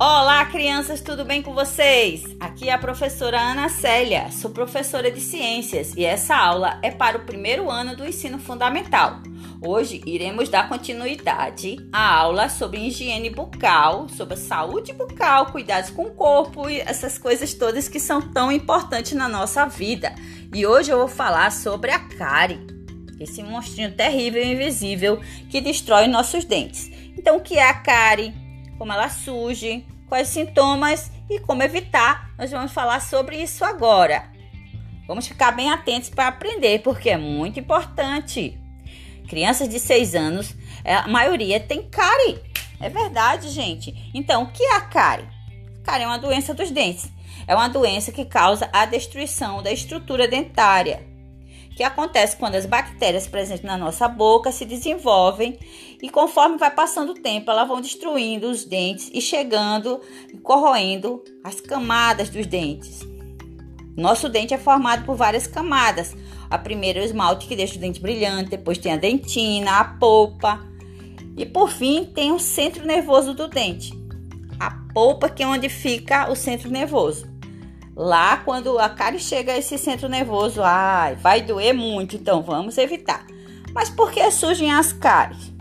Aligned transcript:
Olá, 0.00 0.44
crianças, 0.44 1.00
tudo 1.00 1.24
bem 1.24 1.42
com 1.42 1.52
vocês? 1.52 2.22
Aqui 2.38 2.68
é 2.68 2.72
a 2.72 2.78
professora 2.78 3.40
Ana 3.40 3.68
Célia, 3.68 4.30
sou 4.30 4.52
professora 4.52 5.10
de 5.10 5.20
ciências 5.20 5.92
e 5.96 6.04
essa 6.04 6.36
aula 6.36 6.78
é 6.84 6.90
para 6.92 7.18
o 7.18 7.24
primeiro 7.24 7.68
ano 7.68 7.96
do 7.96 8.06
ensino 8.06 8.38
fundamental. 8.38 9.20
Hoje 9.60 10.00
iremos 10.06 10.48
dar 10.48 10.68
continuidade 10.68 11.78
à 11.92 12.14
aula 12.14 12.48
sobre 12.48 12.78
higiene 12.78 13.28
bucal, 13.28 14.08
sobre 14.08 14.36
saúde 14.36 14.92
bucal, 14.92 15.46
cuidados 15.46 15.90
com 15.90 16.04
o 16.04 16.14
corpo 16.14 16.70
e 16.70 16.78
essas 16.78 17.18
coisas 17.18 17.52
todas 17.52 17.88
que 17.88 17.98
são 17.98 18.22
tão 18.22 18.52
importantes 18.52 19.14
na 19.14 19.28
nossa 19.28 19.66
vida. 19.66 20.14
E 20.54 20.64
hoje 20.64 20.92
eu 20.92 20.98
vou 20.98 21.08
falar 21.08 21.50
sobre 21.50 21.90
a 21.90 21.98
cárie, 21.98 22.64
esse 23.18 23.42
monstrinho 23.42 23.90
terrível 23.96 24.44
e 24.44 24.52
invisível 24.52 25.20
que 25.50 25.60
destrói 25.60 26.06
nossos 26.06 26.44
dentes. 26.44 26.88
Então, 27.18 27.38
o 27.38 27.40
que 27.40 27.58
é 27.58 27.68
a 27.68 27.74
cárie? 27.74 28.47
Como 28.78 28.92
ela 28.92 29.08
surge, 29.08 29.84
quais 30.08 30.28
sintomas 30.28 31.10
e 31.28 31.38
como 31.40 31.62
evitar. 31.62 32.30
Nós 32.38 32.50
vamos 32.50 32.72
falar 32.72 33.00
sobre 33.00 33.42
isso 33.42 33.64
agora. 33.64 34.30
Vamos 35.06 35.26
ficar 35.26 35.52
bem 35.52 35.70
atentos 35.70 36.08
para 36.08 36.28
aprender, 36.28 36.82
porque 36.82 37.10
é 37.10 37.16
muito 37.16 37.58
importante. 37.58 38.58
Crianças 39.28 39.68
de 39.68 39.78
6 39.80 40.14
anos, 40.14 40.54
é, 40.84 40.94
a 40.94 41.08
maioria 41.08 41.58
tem 41.58 41.82
cárie. 41.82 42.40
É 42.80 42.88
verdade, 42.88 43.48
gente. 43.50 44.10
Então, 44.14 44.44
o 44.44 44.52
que 44.52 44.62
é 44.62 44.76
a 44.76 44.80
cárie? 44.82 45.28
Cárie 45.82 46.04
é 46.04 46.06
uma 46.06 46.18
doença 46.18 46.54
dos 46.54 46.70
dentes. 46.70 47.10
É 47.46 47.54
uma 47.54 47.68
doença 47.68 48.12
que 48.12 48.24
causa 48.24 48.68
a 48.72 48.84
destruição 48.86 49.62
da 49.62 49.72
estrutura 49.72 50.28
dentária 50.28 51.17
que 51.78 51.84
acontece 51.84 52.36
quando 52.36 52.56
as 52.56 52.66
bactérias 52.66 53.28
presentes 53.28 53.62
na 53.62 53.76
nossa 53.76 54.08
boca 54.08 54.50
se 54.50 54.64
desenvolvem 54.64 55.56
e 56.02 56.10
conforme 56.10 56.58
vai 56.58 56.72
passando 56.72 57.10
o 57.10 57.14
tempo, 57.14 57.52
elas 57.52 57.68
vão 57.68 57.80
destruindo 57.80 58.50
os 58.50 58.64
dentes 58.64 59.08
e 59.14 59.20
chegando 59.20 60.00
e 60.34 60.36
corroendo 60.38 61.22
as 61.44 61.60
camadas 61.60 62.30
dos 62.30 62.48
dentes. 62.48 63.06
Nosso 63.96 64.28
dente 64.28 64.52
é 64.52 64.58
formado 64.58 65.04
por 65.04 65.14
várias 65.14 65.46
camadas. 65.46 66.16
A 66.50 66.58
primeira 66.58 66.98
é 66.98 67.02
o 67.02 67.04
esmalte 67.04 67.46
que 67.46 67.54
deixa 67.54 67.76
o 67.76 67.80
dente 67.80 68.00
brilhante, 68.00 68.50
depois 68.50 68.76
tem 68.76 68.92
a 68.92 68.96
dentina, 68.96 69.78
a 69.78 69.84
polpa 69.84 70.60
e 71.36 71.46
por 71.46 71.70
fim 71.70 72.04
tem 72.04 72.32
o 72.32 72.40
centro 72.40 72.84
nervoso 72.84 73.34
do 73.34 73.46
dente. 73.46 73.92
A 74.58 74.72
polpa 74.92 75.28
que 75.28 75.44
é 75.44 75.46
onde 75.46 75.68
fica 75.68 76.28
o 76.28 76.34
centro 76.34 76.72
nervoso. 76.72 77.37
Lá, 77.98 78.36
quando 78.36 78.78
a 78.78 78.88
cárie 78.88 79.18
chega 79.18 79.54
a 79.54 79.58
esse 79.58 79.76
centro 79.76 80.08
nervoso, 80.08 80.62
ai, 80.62 81.16
vai 81.16 81.42
doer 81.42 81.74
muito, 81.74 82.14
então 82.14 82.40
vamos 82.42 82.78
evitar. 82.78 83.26
Mas 83.74 83.90
por 83.90 84.12
que 84.12 84.30
surgem 84.30 84.70
as 84.70 84.92
cáries? 84.92 85.52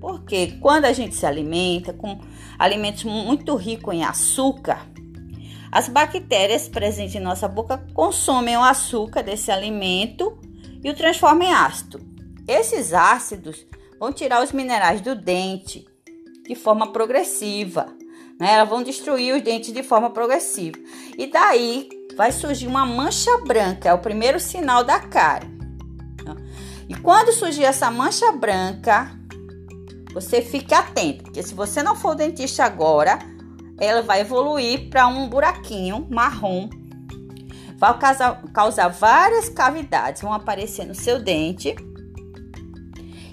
Porque 0.00 0.52
quando 0.62 0.86
a 0.86 0.94
gente 0.94 1.14
se 1.14 1.26
alimenta 1.26 1.92
com 1.92 2.18
alimentos 2.58 3.04
muito 3.04 3.54
ricos 3.54 3.94
em 3.94 4.02
açúcar, 4.02 4.86
as 5.70 5.90
bactérias 5.90 6.66
presentes 6.70 7.16
em 7.16 7.20
nossa 7.20 7.46
boca 7.46 7.76
consomem 7.92 8.56
o 8.56 8.64
açúcar 8.64 9.22
desse 9.22 9.50
alimento 9.50 10.38
e 10.82 10.88
o 10.88 10.96
transformam 10.96 11.48
em 11.48 11.52
ácido. 11.52 12.00
Esses 12.48 12.94
ácidos 12.94 13.66
vão 14.00 14.10
tirar 14.10 14.42
os 14.42 14.52
minerais 14.52 15.02
do 15.02 15.14
dente 15.14 15.86
de 16.48 16.54
forma 16.54 16.94
progressiva 16.94 17.94
né? 18.38 18.52
Elas 18.54 18.68
vão 18.68 18.82
destruir 18.82 19.34
os 19.34 19.42
dentes 19.42 19.72
de 19.72 19.82
forma 19.82 20.10
progressiva. 20.10 20.78
E 21.16 21.26
daí 21.26 21.88
vai 22.16 22.32
surgir 22.32 22.66
uma 22.66 22.86
mancha 22.86 23.36
branca, 23.38 23.88
é 23.88 23.94
o 23.94 23.98
primeiro 23.98 24.38
sinal 24.38 24.84
da 24.84 25.00
cárie. 25.00 25.58
E 26.88 26.94
quando 26.94 27.32
surgir 27.32 27.64
essa 27.64 27.90
mancha 27.90 28.32
branca, 28.32 29.10
você 30.12 30.40
fique 30.40 30.72
atento, 30.72 31.24
porque 31.24 31.42
se 31.42 31.54
você 31.54 31.82
não 31.82 31.94
for 31.94 32.14
dentista 32.14 32.64
agora, 32.64 33.18
ela 33.78 34.02
vai 34.02 34.20
evoluir 34.20 34.88
para 34.88 35.06
um 35.06 35.28
buraquinho 35.28 36.06
marrom. 36.10 36.68
Vai 37.76 37.96
causar, 37.98 38.42
causar 38.52 38.88
várias 38.88 39.48
cavidades, 39.48 40.22
vão 40.22 40.32
aparecer 40.32 40.86
no 40.86 40.94
seu 40.94 41.22
dente. 41.22 41.76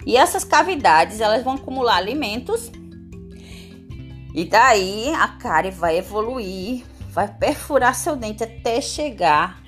E 0.05 0.17
essas 0.17 0.43
cavidades, 0.43 1.19
elas 1.19 1.43
vão 1.43 1.53
acumular 1.53 1.95
alimentos 1.95 2.69
e 4.35 4.43
daí 4.43 5.13
a 5.13 5.29
cárie 5.29 5.71
vai 5.71 5.97
evoluir, 5.97 6.83
vai 7.07 7.25
perfurar 7.25 7.95
seu 7.95 8.17
dente 8.17 8.43
até 8.43 8.81
chegar 8.81 9.63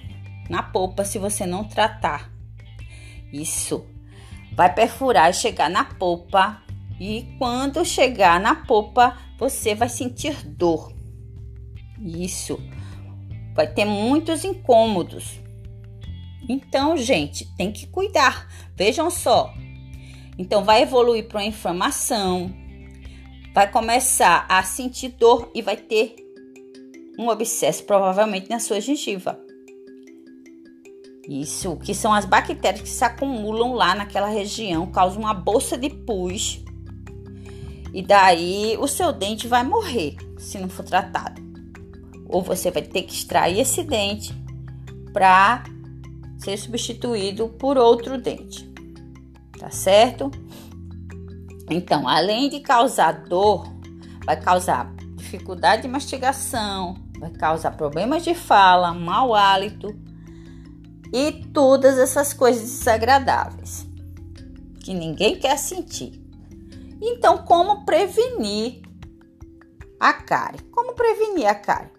na 0.49 0.61
polpa 0.61 1.05
se 1.05 1.17
você 1.17 1.45
não 1.45 1.63
tratar. 1.63 2.29
Isso. 3.31 3.85
Vai 4.51 4.73
perfurar 4.73 5.29
e 5.29 5.33
chegar 5.33 5.69
na 5.69 5.85
polpa. 5.85 6.61
E 6.99 7.33
quando 7.39 7.85
chegar 7.85 8.41
na 8.41 8.55
polpa, 8.55 9.17
você 9.39 9.73
vai 9.73 9.87
sentir 9.87 10.35
dor. 10.45 10.91
Isso. 12.01 12.59
Vai 13.55 13.67
ter 13.67 13.85
muitos 13.85 14.43
incômodos. 14.43 15.39
Então, 16.49 16.97
gente, 16.97 17.45
tem 17.55 17.71
que 17.71 17.87
cuidar. 17.87 18.49
Vejam 18.75 19.09
só. 19.09 19.53
Então, 20.37 20.65
vai 20.65 20.81
evoluir 20.81 21.25
para 21.29 21.39
uma 21.39 21.45
inflamação, 21.45 22.53
vai 23.57 23.71
começar 23.71 24.45
a 24.47 24.61
sentir 24.61 25.09
dor 25.17 25.49
e 25.51 25.63
vai 25.63 25.75
ter 25.75 26.15
um 27.17 27.31
abscesso 27.31 27.83
provavelmente 27.85 28.47
na 28.51 28.59
sua 28.59 28.79
gengiva. 28.79 29.39
Isso, 31.27 31.75
que 31.77 31.95
são 31.95 32.13
as 32.13 32.23
bactérias 32.23 32.83
que 32.83 32.87
se 32.87 33.03
acumulam 33.03 33.73
lá 33.73 33.95
naquela 33.95 34.27
região, 34.27 34.85
causam 34.91 35.21
uma 35.21 35.33
bolsa 35.33 35.75
de 35.75 35.89
pus. 35.89 36.63
E 37.91 38.03
daí 38.03 38.77
o 38.79 38.87
seu 38.87 39.11
dente 39.11 39.47
vai 39.47 39.63
morrer 39.63 40.15
se 40.37 40.59
não 40.59 40.69
for 40.69 40.85
tratado. 40.85 41.41
Ou 42.27 42.43
você 42.43 42.69
vai 42.69 42.83
ter 42.83 43.01
que 43.01 43.13
extrair 43.15 43.59
esse 43.59 43.81
dente 43.81 44.35
para 45.11 45.63
ser 46.37 46.57
substituído 46.57 47.49
por 47.49 47.75
outro 47.75 48.21
dente. 48.21 48.71
Tá 49.57 49.71
certo? 49.71 50.29
Então, 51.69 52.07
além 52.07 52.49
de 52.49 52.59
causar 52.59 53.25
dor, 53.25 53.67
vai 54.25 54.39
causar 54.39 54.93
dificuldade 55.15 55.81
de 55.83 55.87
mastigação, 55.87 56.95
vai 57.19 57.31
causar 57.31 57.71
problemas 57.71 58.23
de 58.23 58.33
fala, 58.33 58.93
mau 58.93 59.35
hálito 59.35 59.93
e 61.13 61.31
todas 61.53 61.97
essas 61.97 62.33
coisas 62.33 62.63
desagradáveis 62.63 63.85
que 64.81 64.93
ninguém 64.93 65.37
quer 65.37 65.57
sentir. 65.57 66.23
Então, 67.01 67.39
como 67.39 67.83
prevenir 67.83 68.81
a 69.99 70.13
cárie? 70.13 70.61
Como 70.71 70.93
prevenir 70.93 71.47
a 71.47 71.55
cárie? 71.55 71.96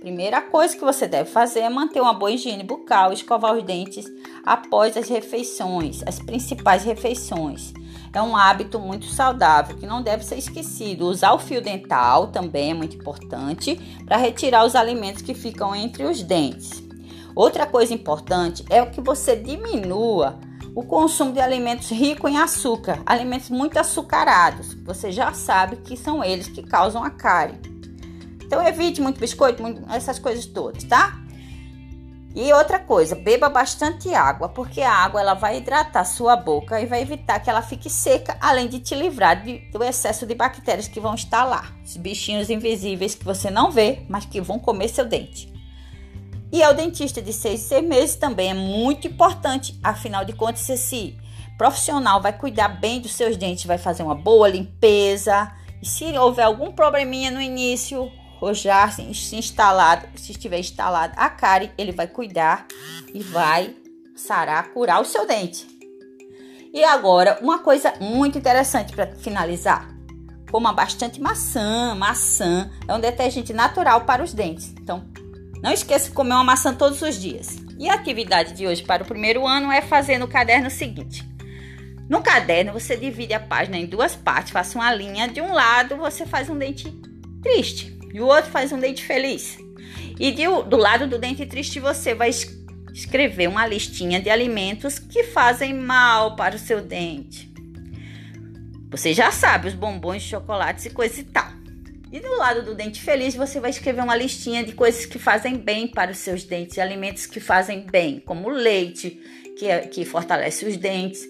Primeira 0.00 0.40
coisa 0.40 0.74
que 0.74 0.84
você 0.84 1.06
deve 1.06 1.30
fazer 1.30 1.60
é 1.60 1.68
manter 1.68 2.00
uma 2.00 2.14
boa 2.14 2.32
higiene 2.32 2.64
bucal, 2.64 3.12
escovar 3.12 3.54
os 3.54 3.62
dentes 3.62 4.06
após 4.44 4.96
as 4.96 5.08
refeições, 5.08 6.02
as 6.06 6.18
principais 6.18 6.84
refeições 6.84 7.72
é 8.12 8.20
um 8.20 8.36
hábito 8.36 8.78
muito 8.78 9.06
saudável 9.06 9.76
que 9.76 9.86
não 9.86 10.02
deve 10.02 10.24
ser 10.24 10.36
esquecido. 10.36 11.06
Usar 11.06 11.32
o 11.32 11.38
fio 11.38 11.62
dental 11.62 12.28
também 12.28 12.70
é 12.70 12.74
muito 12.74 12.96
importante 12.96 13.76
para 14.04 14.16
retirar 14.16 14.64
os 14.64 14.74
alimentos 14.74 15.22
que 15.22 15.34
ficam 15.34 15.74
entre 15.74 16.04
os 16.04 16.22
dentes. 16.22 16.82
Outra 17.34 17.66
coisa 17.66 17.94
importante 17.94 18.64
é 18.68 18.84
que 18.84 19.00
você 19.00 19.36
diminua 19.36 20.38
o 20.74 20.82
consumo 20.82 21.32
de 21.32 21.40
alimentos 21.40 21.90
ricos 21.90 22.30
em 22.30 22.36
açúcar, 22.36 23.00
alimentos 23.06 23.50
muito 23.50 23.78
açucarados. 23.78 24.74
Você 24.84 25.12
já 25.12 25.32
sabe 25.32 25.76
que 25.76 25.96
são 25.96 26.22
eles 26.22 26.48
que 26.48 26.62
causam 26.62 27.02
a 27.02 27.10
cárie. 27.10 27.58
Então 28.50 28.66
evite 28.66 29.00
muito 29.00 29.20
biscoito, 29.20 29.62
muito, 29.62 29.88
essas 29.92 30.18
coisas 30.18 30.44
todas, 30.44 30.82
tá? 30.82 31.16
E 32.34 32.52
outra 32.52 32.80
coisa, 32.80 33.14
beba 33.14 33.48
bastante 33.48 34.12
água, 34.12 34.48
porque 34.48 34.80
a 34.80 34.92
água 34.92 35.20
ela 35.20 35.34
vai 35.34 35.58
hidratar 35.58 36.04
sua 36.04 36.34
boca 36.34 36.80
e 36.80 36.86
vai 36.86 37.00
evitar 37.00 37.38
que 37.38 37.48
ela 37.48 37.62
fique 37.62 37.88
seca, 37.88 38.36
além 38.40 38.66
de 38.66 38.80
te 38.80 38.96
livrar 38.96 39.40
de, 39.40 39.58
do 39.70 39.84
excesso 39.84 40.26
de 40.26 40.34
bactérias 40.34 40.88
que 40.88 40.98
vão 40.98 41.14
estar 41.14 41.44
lá, 41.44 41.64
os 41.84 41.96
bichinhos 41.96 42.50
invisíveis 42.50 43.14
que 43.14 43.24
você 43.24 43.52
não 43.52 43.70
vê, 43.70 44.04
mas 44.08 44.24
que 44.24 44.40
vão 44.40 44.58
comer 44.58 44.88
seu 44.88 45.04
dente. 45.04 45.48
E 46.50 46.60
ao 46.64 46.74
dentista 46.74 47.22
de 47.22 47.32
6 47.32 47.60
seis 47.60 47.86
meses 47.86 48.16
também 48.16 48.50
é 48.50 48.54
muito 48.54 49.06
importante, 49.06 49.78
afinal 49.80 50.24
de 50.24 50.32
contas, 50.32 50.68
esse 50.68 51.16
profissional 51.56 52.20
vai 52.20 52.32
cuidar 52.32 52.66
bem 52.66 53.00
dos 53.00 53.14
seus 53.14 53.36
dentes, 53.36 53.64
vai 53.64 53.78
fazer 53.78 54.02
uma 54.02 54.16
boa 54.16 54.48
limpeza. 54.48 55.52
E 55.80 55.86
se 55.86 56.04
houver 56.18 56.42
algum 56.42 56.72
probleminha 56.72 57.30
no 57.30 57.40
início, 57.40 58.10
ou 58.40 58.54
já 58.54 58.90
se, 58.90 59.02
instalado, 59.36 60.06
se 60.16 60.32
estiver 60.32 60.58
instalado 60.58 61.12
a 61.16 61.28
cárie, 61.28 61.70
ele 61.76 61.92
vai 61.92 62.06
cuidar 62.06 62.66
e 63.12 63.22
vai 63.22 63.76
sarar, 64.16 64.70
curar 64.70 65.00
o 65.00 65.04
seu 65.04 65.26
dente. 65.26 65.66
E 66.72 66.82
agora, 66.84 67.38
uma 67.42 67.58
coisa 67.58 67.92
muito 68.00 68.38
interessante 68.38 68.94
para 68.94 69.14
finalizar. 69.16 69.88
Coma 70.50 70.72
bastante 70.72 71.20
maçã. 71.20 71.94
Maçã 71.94 72.70
é 72.86 72.94
um 72.94 73.00
detergente 73.00 73.52
natural 73.52 74.02
para 74.02 74.22
os 74.22 74.32
dentes. 74.32 74.72
Então, 74.80 75.04
não 75.62 75.72
esqueça 75.72 76.08
de 76.08 76.14
comer 76.14 76.34
uma 76.34 76.44
maçã 76.44 76.72
todos 76.72 77.02
os 77.02 77.20
dias. 77.20 77.58
E 77.78 77.88
a 77.88 77.94
atividade 77.94 78.54
de 78.54 78.66
hoje 78.66 78.82
para 78.82 79.02
o 79.02 79.06
primeiro 79.06 79.46
ano 79.46 79.70
é 79.72 79.82
fazer 79.82 80.18
no 80.18 80.28
caderno 80.28 80.70
seguinte. 80.70 81.28
No 82.08 82.22
caderno, 82.22 82.72
você 82.72 82.96
divide 82.96 83.34
a 83.34 83.40
página 83.40 83.76
em 83.76 83.86
duas 83.86 84.14
partes, 84.14 84.52
faça 84.52 84.78
uma 84.78 84.92
linha. 84.94 85.28
De 85.28 85.40
um 85.40 85.52
lado, 85.52 85.96
você 85.96 86.24
faz 86.24 86.48
um 86.48 86.58
dente 86.58 86.88
triste 87.42 87.99
E 88.12 88.20
o 88.20 88.26
outro 88.26 88.50
faz 88.50 88.72
um 88.72 88.78
dente 88.78 89.04
feliz. 89.04 89.58
E 90.18 90.32
de, 90.32 90.44
do 90.68 90.76
lado 90.76 91.06
do 91.06 91.18
dente 91.18 91.46
triste 91.46 91.80
você 91.80 92.14
vai 92.14 92.30
escrever 92.92 93.48
uma 93.48 93.66
listinha 93.66 94.20
de 94.20 94.28
alimentos 94.28 94.98
que 94.98 95.24
fazem 95.24 95.74
mal 95.74 96.36
para 96.36 96.56
o 96.56 96.58
seu 96.58 96.80
dente. 96.80 97.50
Você 98.90 99.14
já 99.14 99.30
sabe 99.30 99.68
os 99.68 99.74
bombons, 99.74 100.22
chocolates 100.22 100.86
e 100.86 100.90
coisa 100.90 101.20
e 101.20 101.24
tal. 101.24 101.60
E 102.12 102.18
do 102.18 102.36
lado 102.36 102.64
do 102.64 102.74
dente 102.74 103.00
feliz, 103.00 103.36
você 103.36 103.60
vai 103.60 103.70
escrever 103.70 104.02
uma 104.02 104.16
listinha 104.16 104.64
de 104.64 104.72
coisas 104.72 105.06
que 105.06 105.16
fazem 105.16 105.56
bem 105.56 105.86
para 105.86 106.10
os 106.10 106.18
seus 106.18 106.42
dentes, 106.42 106.76
alimentos 106.78 107.24
que 107.24 107.38
fazem 107.38 107.86
bem, 107.88 108.18
como 108.18 108.48
leite, 108.48 109.10
que, 109.56 109.66
é, 109.66 109.80
que 109.80 110.04
fortalece 110.04 110.66
os 110.66 110.76
dentes, 110.76 111.24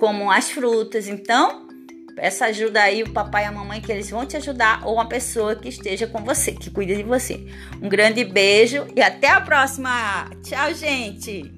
como 0.00 0.28
as 0.28 0.50
frutas. 0.50 1.06
Então, 1.06 1.65
peça 2.16 2.46
ajuda 2.46 2.80
aí 2.82 3.02
o 3.02 3.10
papai 3.10 3.44
e 3.44 3.46
a 3.46 3.52
mamãe 3.52 3.80
que 3.80 3.92
eles 3.92 4.08
vão 4.08 4.24
te 4.24 4.38
ajudar 4.38 4.80
ou 4.86 4.94
uma 4.94 5.06
pessoa 5.06 5.54
que 5.54 5.68
esteja 5.68 6.06
com 6.06 6.24
você, 6.24 6.52
que 6.52 6.70
cuida 6.70 6.96
de 6.96 7.02
você. 7.02 7.46
Um 7.80 7.90
grande 7.90 8.24
beijo 8.24 8.86
e 8.96 9.02
até 9.02 9.28
a 9.28 9.40
próxima. 9.40 10.30
Tchau, 10.42 10.72
gente. 10.72 11.52